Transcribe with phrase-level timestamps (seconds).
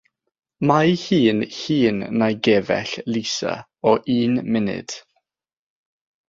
[0.69, 3.53] Mae hi'n hŷn na'i gefell, Lisa,
[3.93, 4.99] o un munud.